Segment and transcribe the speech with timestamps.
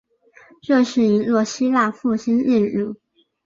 [0.63, 2.99] 这是一座希腊复兴建筑。